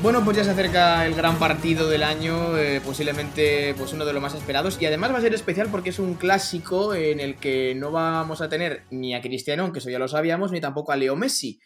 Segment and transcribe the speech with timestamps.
[0.00, 4.12] Bueno, pues ya se acerca el gran partido del año, eh, posiblemente pues uno de
[4.12, 7.34] los más esperados y además va a ser especial porque es un clásico en el
[7.34, 10.92] que no vamos a tener ni a Cristiano, aunque eso ya lo sabíamos, ni tampoco
[10.92, 11.60] a Leo Messi.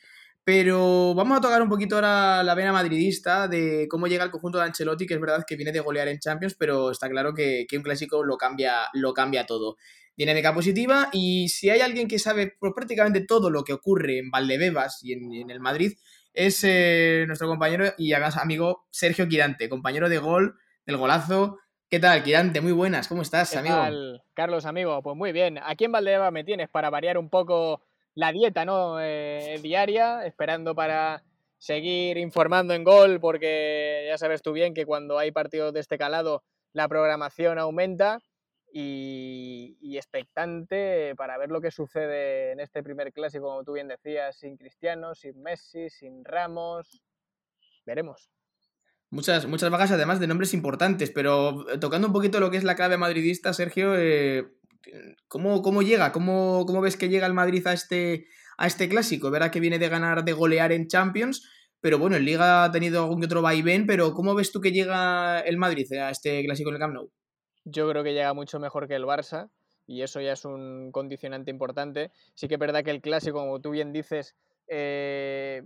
[0.44, 4.58] Pero vamos a tocar un poquito ahora la vena madridista de cómo llega el conjunto
[4.58, 7.66] de Ancelotti, que es verdad que viene de golear en Champions, pero está claro que,
[7.76, 9.76] un clásico lo cambia, lo cambia todo.
[10.16, 15.00] Dinámica positiva y si hay alguien que sabe prácticamente todo lo que ocurre en Valdebebas
[15.02, 15.93] y en el Madrid,
[16.35, 21.58] es eh, nuestro compañero y amigo Sergio Quirante, compañero de gol, del golazo.
[21.89, 22.61] ¿Qué tal, Quirante?
[22.61, 23.77] Muy buenas, ¿cómo estás, amigo?
[23.77, 25.03] Tal, Carlos, amigo?
[25.03, 25.58] Pues muy bien.
[25.63, 27.82] Aquí en Valdeva me tienes para variar un poco
[28.14, 28.99] la dieta, ¿no?
[29.00, 31.22] Eh, diaria, esperando para
[31.58, 35.98] seguir informando en gol, porque ya sabes tú bien que cuando hay partidos de este
[35.98, 38.20] calado la programación aumenta
[38.72, 44.36] y, expectante para ver lo que sucede en este primer clásico, como tú bien decías,
[44.36, 47.02] sin Cristiano, sin Messi, sin Ramos.
[47.84, 48.30] Veremos.
[49.11, 52.64] Muchas, muchas bajas además de nombres importantes, pero eh, tocando un poquito lo que es
[52.64, 54.46] la clave madridista, Sergio, eh,
[55.28, 56.12] ¿cómo, llega?
[56.12, 59.30] ¿Cómo, ¿Cómo, ves que llega el Madrid a este, a este clásico?
[59.30, 61.46] Verá que viene de ganar, de golear en Champions,
[61.80, 64.72] pero bueno, en Liga ha tenido algún que otro vaivén, pero ¿cómo ves tú que
[64.72, 67.12] llega el Madrid a este clásico en el Camp Nou?
[67.64, 69.50] Yo creo que llega mucho mejor que el Barça
[69.86, 72.10] y eso ya es un condicionante importante.
[72.34, 74.34] Sí que es verdad que el clásico, como tú bien dices,
[74.68, 75.62] eh,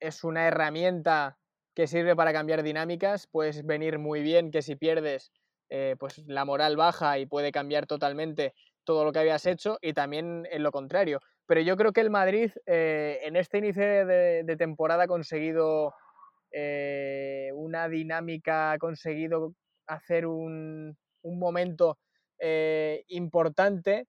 [0.00, 1.38] es una herramienta
[1.74, 3.26] que sirve para cambiar dinámicas.
[3.26, 5.32] Puedes venir muy bien que si pierdes,
[5.68, 9.92] eh, pues la moral baja y puede cambiar totalmente todo lo que habías hecho y
[9.92, 11.20] también en lo contrario.
[11.46, 15.94] Pero yo creo que el Madrid eh, en este inicio de, temporada ha conseguido
[17.52, 19.52] una dinámica, ha conseguido
[19.86, 21.98] hacer un, un momento
[22.38, 24.06] eh, importante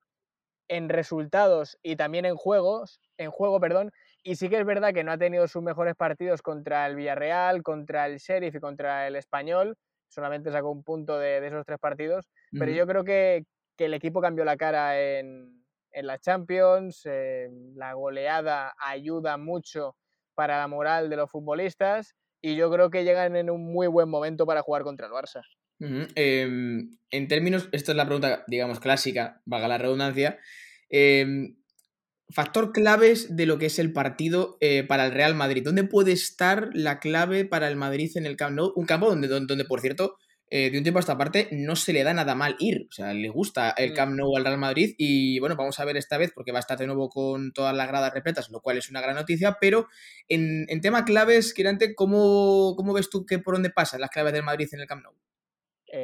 [0.68, 3.92] en resultados y también en juegos, en juego, perdón,
[4.24, 7.64] y sí que es verdad que no ha tenido sus mejores partidos contra el Villarreal,
[7.64, 9.78] contra el Sheriff y contra el Español,
[10.10, 13.46] solamente sacó un punto de, esos tres partidos, pero yo creo que,
[13.78, 19.96] el equipo cambió la cara en, en la Champions, eh, la goleada ayuda mucho
[20.34, 24.10] para la moral de los futbolistas y yo creo que llegan en un muy buen
[24.10, 25.44] momento para jugar contra el Barça.
[25.80, 30.40] Em, en términos, esta es la pregunta, digamos, clásica, vaga la redundancia.
[30.90, 31.58] Em,
[32.30, 35.64] factor claves de lo que es el partido eh, para el Real Madrid.
[35.64, 38.74] ¿Dónde puede estar la clave para el Madrid en el Camp Nou?
[38.76, 40.18] Un campo donde, donde, por cierto,
[40.50, 42.88] eh, de un tiempo a esta parte no se le da nada mal ir.
[42.90, 43.96] O sea, le gusta el mm.
[43.96, 46.62] Camp Nou al Real Madrid y bueno, vamos a ver esta vez porque va a
[46.62, 49.88] estar de nuevo con todas las gradas repletas, lo cual es una gran noticia, pero
[50.28, 54.34] en, en tema claves, Kirante, ¿cómo, ¿cómo ves tú que por dónde pasan las claves
[54.34, 55.14] del Madrid en el Camp Nou?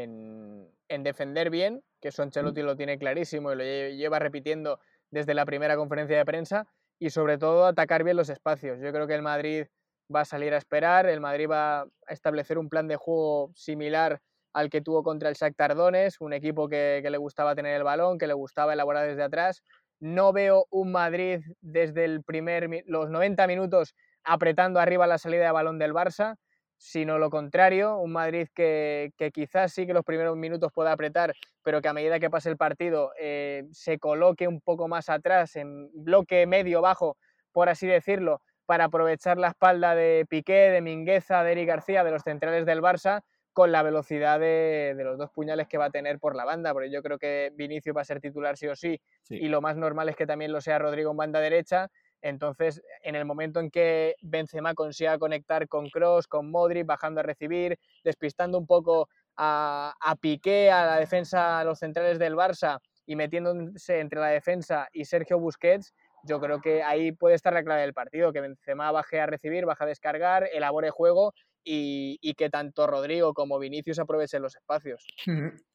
[0.01, 4.79] En, defender bien, que eso Ancelotti lo tiene clarísimo y lo lleva repitiendo
[5.11, 6.67] desde la primera conferencia de prensa,
[6.99, 8.79] y sobre todo atacar bien los espacios.
[8.79, 9.65] Yo creo que el Madrid
[10.13, 14.21] va a salir a esperar, el Madrid va a establecer un plan de juego similar
[14.53, 17.83] al que tuvo contra el Shakhtar Donetsk, un equipo que, que, le gustaba tener el
[17.83, 19.63] balón, que le gustaba elaborar desde atrás.
[19.99, 25.51] No veo un Madrid desde el primer, los 90 minutos apretando arriba la salida de
[25.51, 26.37] balón del Barça
[26.83, 31.33] sino lo contrario, un Madrid que, quizás sí que los primeros minutos pueda apretar,
[31.63, 35.55] pero que a medida que pase el partido eh, se coloque un poco más atrás,
[35.55, 37.15] en bloque medio-bajo,
[37.53, 42.11] por así decirlo, para aprovechar la espalda de Piqué, de Mingueza, de Eric García, de
[42.11, 43.21] los centrales del Barça,
[43.53, 46.91] con la velocidad de, los dos puñales que va a tener por la banda, porque
[46.91, 50.09] yo creo que Vinicio va a ser titular sí o sí, y lo más normal
[50.09, 51.89] es que también lo sea Rodrigo en banda derecha,
[52.23, 57.23] entonces, en el momento en que Benzema consiga conectar con Cross, con Modric, bajando a
[57.23, 63.17] recibir, despistando un poco a, Piqué, a la defensa, a los centrales del Barça y
[63.17, 67.81] metiéndose entre la defensa y Sergio Busquets, yo creo que ahí puede estar la clave
[67.81, 72.87] del partido, que Benzema baje a recibir, baje a descargar, elabore juego y, que tanto
[72.87, 75.05] Rodrigo como Vinicius aprovechen los espacios.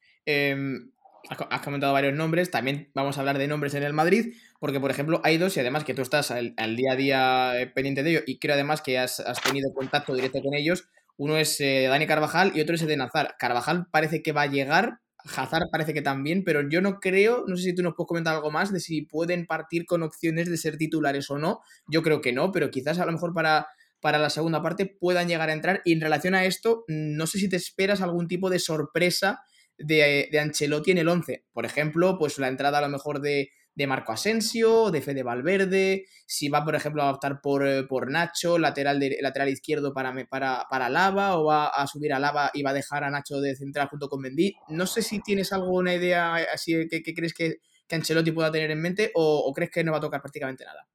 [1.27, 4.89] Has comentado varios nombres, también vamos a hablar de nombres en el Madrid, porque por
[4.89, 8.11] ejemplo hay dos y además que tú estás al, día a día eh, pendiente de
[8.11, 10.87] ello y creo además que has, tenido contacto directo con ellos.
[11.17, 13.35] Uno es eh, Dani Carvajal y otro es Eden Hazard.
[13.37, 17.57] Carvajal parece que va a llegar, Hazard parece que también, pero yo no creo, no
[17.57, 20.57] sé si tú nos puedes comentar algo más de si pueden partir con opciones de
[20.57, 21.61] ser titulares o no.
[21.87, 23.67] Yo creo que no, pero quizás a lo mejor para,
[23.99, 25.81] para la segunda parte puedan llegar a entrar.
[25.83, 29.41] Y en relación a esto, no sé si te esperas algún tipo de sorpresa
[29.79, 31.45] de, Ancelotti en el 11.
[31.51, 33.51] Por ejemplo, pues la entrada a lo mejor de,
[33.87, 38.57] Marco Asensio, de Fede Valverde, si va, por ejemplo, a optar por, eh, por Nacho,
[38.57, 42.61] lateral, de, lateral izquierdo para, para, para Lava, o va a subir a Lava y
[42.61, 44.53] va a dejar a Nacho de central junto con Mendy.
[44.67, 48.81] No sé si tienes alguna idea así que, crees que, que, Ancelotti pueda tener en
[48.81, 50.85] mente o, o crees que no va a tocar prácticamente nada.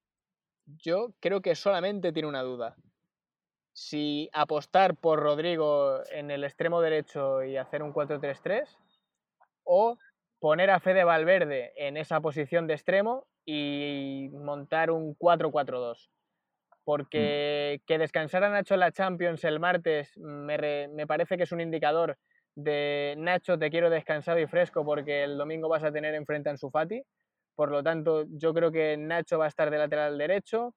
[0.66, 2.76] Yo creo que solamente tiene una duda.
[3.74, 8.78] Si apostar por Rodrigo en el extremo derecho y hacer un 4-3-3
[9.64, 9.98] o
[10.38, 16.08] poner a Fede Valverde en esa posición de extremo y montar un 4-4-2.
[16.84, 17.86] Porque mm.
[17.86, 22.16] que descansara Nacho en la Champions el martes me, me parece que es un indicador
[22.54, 26.52] de Nacho, te quiero descansado y fresco porque el domingo vas a tener enfrente a
[26.52, 27.02] Ansu Fati.
[27.56, 30.74] Por lo tanto, yo creo que Nacho va a estar de lateral derecho,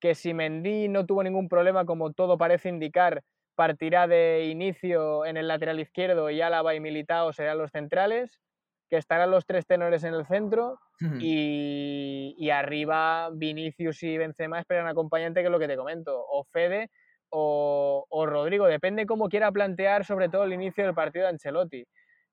[0.00, 3.22] que si Mendy no tuvo ningún problema, como todo parece indicar,
[3.54, 8.38] partirá de inicio en el lateral izquierdo y Álava y Militao serán los centrales,
[8.88, 10.78] que estarán los tres tenores en el centro
[11.18, 16.90] y, arriba Vinicius y Benzema esperan acompañante, que es lo que te comento, o Fede
[17.28, 21.84] o, Rodrigo, depende cómo quiera plantear sobre todo el inicio del partido de Ancelotti.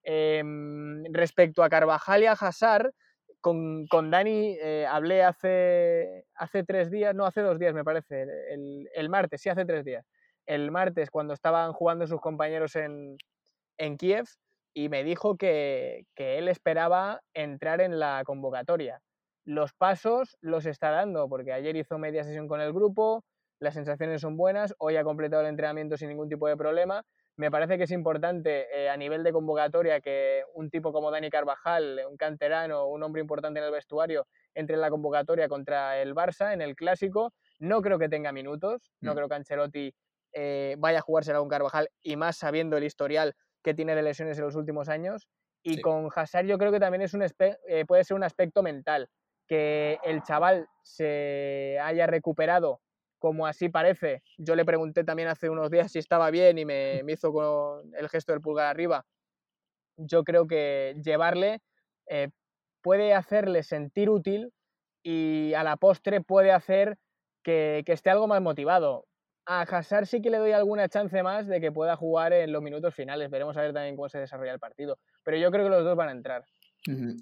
[0.04, 2.92] Em, respecto a Carvajal y a Hazard,
[3.44, 8.26] con, con Dani eh, hablé hace, hace tres días, no, hace dos días me parece,
[8.54, 10.06] el, martes, sí, hace tres días.
[10.46, 13.18] El martes, cuando estaban jugando sus compañeros en,
[13.78, 14.26] en Kiev,
[14.74, 19.02] y me dijo que, que, él esperaba entrar en la convocatoria.
[19.44, 23.26] Los pasos los está dando, porque ayer hizo media sesión con el grupo,
[23.64, 27.04] las sensaciones son buenas, hoy ha completado el entrenamiento sin ningún tipo de problema
[27.36, 31.30] me parece que es importante eh, a nivel de convocatoria que un tipo como Dani
[31.30, 36.14] Carvajal, un canterano, un hombre importante en el vestuario, entre en la convocatoria contra el
[36.14, 37.34] Barça en el clásico.
[37.60, 39.16] No creo que tenga minutos, no mm.
[39.16, 39.96] creo que Ancelotti
[40.34, 43.34] eh, vaya a jugársela con Carvajal y más sabiendo el historial
[43.64, 45.28] que tiene de lesiones en los últimos años.
[45.64, 49.10] Y con Hazard yo creo que también es un eh, puede ser un aspecto mental,
[49.48, 52.82] que el chaval se haya recuperado
[53.24, 54.22] como así parece.
[54.38, 58.10] Yo le pregunté también hace unos días si estaba bien y me, hizo con el
[58.10, 59.06] gesto del pulgar arriba.
[59.96, 61.62] Yo creo que llevarle
[62.10, 62.32] eh,
[62.82, 64.52] puede hacerle sentir útil
[65.04, 66.98] y a la postre puede hacer
[67.46, 69.06] que, esté algo más motivado.
[69.46, 72.62] A Hazard sí que le doy alguna chance más de que pueda jugar en los
[72.62, 73.30] minutos finales.
[73.30, 75.00] Veremos a ver también cómo se desarrolla el partido.
[75.24, 76.44] Pero yo creo que los dos van a entrar.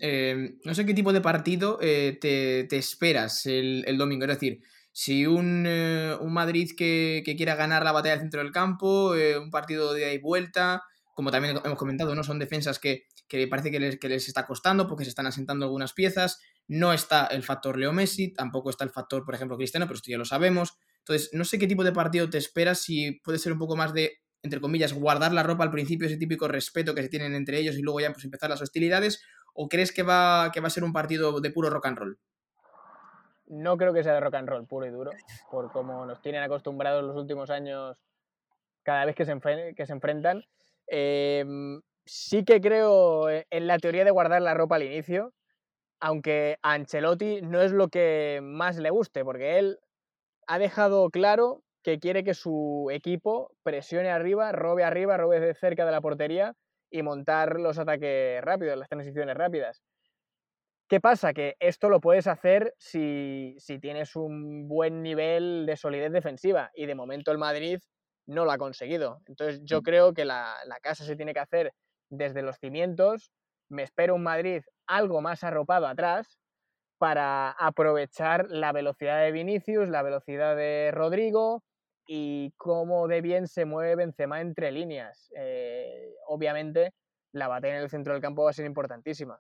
[0.02, 4.26] Eh, no sé qué tipo de partido eh, te, esperas el, el, domingo.
[4.26, 4.62] Es decir,
[4.92, 9.52] si un, eh, Madrid que, quiera ganar la batalla del centro del campo, eh, un
[9.52, 10.84] partido de ahí vuelta,
[11.14, 12.24] como también hemos comentado, ¿no?
[12.24, 13.06] Son defensas que,
[13.50, 16.40] parece que les, que les, está costando porque se están asentando algunas piezas.
[16.68, 20.12] No está el factor Leo Messi, tampoco está el factor, por ejemplo, Cristiano, pero esto
[20.12, 20.78] ya lo sabemos.
[21.00, 23.94] Entonces, no sé qué tipo de partido te esperas, si puede ser un poco más
[23.94, 27.60] de, entre comillas, guardar la ropa al principio, ese típico respeto que se tienen entre
[27.60, 29.22] ellos y luego ya pues, empezar las hostilidades,
[29.54, 32.20] o crees que va, que va a ser un partido de puro rock and roll?
[33.52, 35.12] No creo que sea de rock and roll puro y duro,
[35.50, 37.98] por como nos tienen acostumbrados los últimos años
[38.82, 39.32] cada vez que se,
[39.92, 40.46] enfrentan.
[40.88, 45.34] Em, sí que creo en la teoría de guardar la ropa al inicio,
[46.00, 49.80] aunque a Ancelotti no es lo que más le guste, porque él
[50.48, 55.86] ha dejado claro que quiere que su equipo presione arriba, robe arriba, robe de cerca
[55.86, 56.54] de la portería
[56.90, 59.82] y montar los ataques rápidos, las transiciones rápidas.
[60.92, 61.32] ¿Qué pasa?
[61.32, 66.96] Que esto lo puedes hacer si, tienes un buen nivel de solidez defensiva y de
[66.96, 67.80] momento el Madrid
[68.28, 69.22] no lo ha conseguido.
[69.26, 69.84] Entonces yo mm.
[69.84, 71.74] creo que la, casa se tiene que hacer
[72.10, 73.32] desde los cimientos.
[73.70, 76.38] Me espero un Madrid algo más arropado atrás
[76.98, 81.64] para aprovechar la velocidad de Vinicius, la velocidad de Rodrigo
[82.06, 85.32] y cómo de bien se mueve Benzema entre líneas.
[85.38, 86.92] Eh, obviamente
[87.32, 89.40] la batalla en el centro del campo va a ser importantísima.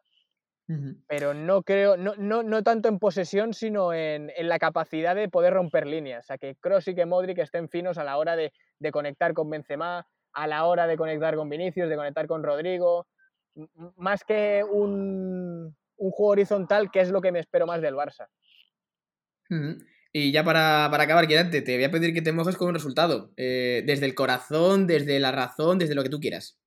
[1.07, 5.27] Pero no creo, no, no, no, tanto en posesión, sino en, en, la capacidad de
[5.27, 6.25] poder romper líneas.
[6.25, 9.33] O sea, que Kroos y que Modric estén finos a la hora de, de, conectar
[9.33, 13.07] con Benzema, a la hora de conectar con Vinicius, de conectar con Rodrigo.
[13.97, 18.27] Más que un, un juego horizontal, que es lo que me espero más del Barça.
[20.13, 22.73] Y ya para, para acabar, quédate, te voy a pedir que te mojes con un
[22.73, 23.31] resultado.
[23.37, 26.59] Eh, desde el corazón, desde la razón, desde lo que tú quieras.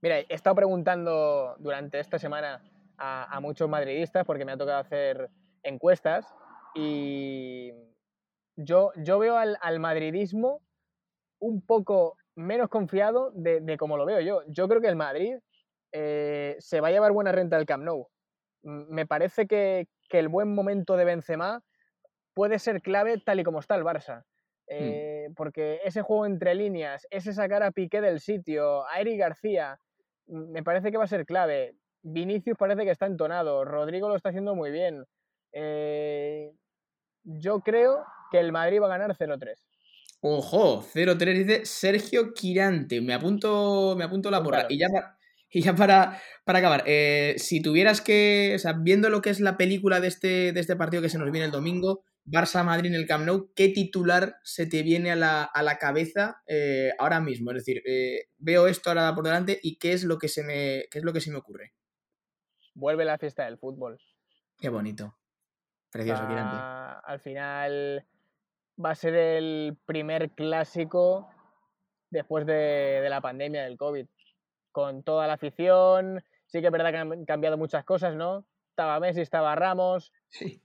[0.00, 2.62] Mira, he estado preguntando durante esta semana
[2.98, 5.30] a, muchos madridistas porque me ha tocado hacer
[5.62, 6.34] encuestas
[6.74, 7.72] y
[8.56, 10.60] yo, yo veo al, madridismo
[11.40, 14.42] un poco menos confiado de, de como lo veo yo.
[14.48, 15.36] Yo creo que el Madrid
[15.96, 18.08] eh, se va a llevar buena renta del Camp Nou.
[18.62, 21.60] Me parece que, el buen momento de Benzema
[22.34, 24.22] puede ser clave tal y como está el Barça.
[24.66, 24.66] Hmm.
[24.68, 29.78] Eh, porque ese juego entre líneas, ese sacar a Piqué del sitio, a Eric García,
[30.26, 31.76] me parece que va a ser clave.
[32.04, 35.04] Vinicius parece que está entonado, Rodrigo lo está haciendo muy bien.
[35.52, 36.52] Eh,
[37.24, 39.54] yo creo que el Madrid va a ganar 0-3.
[40.20, 43.00] Ojo, 0-3 dice Sergio Quirante.
[43.00, 44.66] Me apunto, me apunto la porra.
[44.68, 45.18] Y ya, para,
[45.50, 49.40] y ya para, para acabar, eh, si tuvieras que, o sea, viendo lo que es
[49.40, 52.94] la película de este, de este partido que se nos viene el domingo, Barça-Madrid en
[52.94, 57.50] el Camp Nou, ¿qué titular se te viene a la, cabeza eh, ahora mismo?
[57.50, 60.84] Es decir, eh, veo esto ahora por delante y ¿qué es lo que se me,
[60.90, 61.72] qué es lo que se me ocurre?
[62.74, 63.98] Vuelve la fiesta del fútbol.
[64.58, 65.14] Qué bonito.
[65.90, 68.04] Precioso, va, Al final
[68.84, 71.28] va a ser el primer clásico
[72.10, 74.06] después de, la pandemia del COVID.
[74.72, 76.22] Con toda la afición.
[76.46, 78.44] Sí que es verdad que han cambiado muchas cosas, ¿no?
[78.70, 80.12] Estaba Messi, estaba Ramos.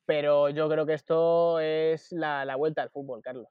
[0.07, 3.47] Pero yo creo que esto es la, vuelta al fútbol, Carlos.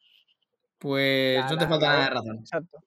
[0.78, 2.38] Pues no te falta nada de razón.
[2.38, 2.78] Exacto.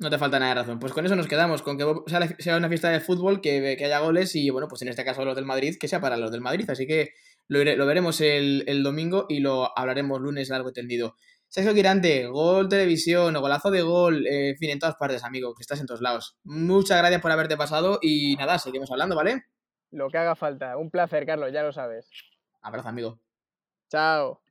[0.00, 0.80] No te falta nada de razón.
[0.80, 1.84] Pues con eso nos quedamos, con que
[2.38, 5.24] sea una fiesta de fútbol, que, que haya goles y, bueno, pues en este caso
[5.24, 6.68] los del Madrid, que sea para los del Madrid.
[6.68, 7.10] Así que
[7.48, 11.16] lo, veremos el, domingo y lo hablaremos lunes largo y tendido.
[11.48, 15.62] Sergio Quirante, gol televisión, golazo de gol, eh, en fin, en todas partes, amigo, que
[15.62, 16.36] estás en todos lados.
[16.42, 19.44] Muchas gracias por haberte pasado y nada, seguimos hablando, ¿vale?
[19.90, 20.76] Lo que haga falta.
[20.76, 22.08] Un placer, Carlos, ya lo sabes.
[22.60, 23.20] Abrazo, amigo.
[23.88, 24.43] Chao.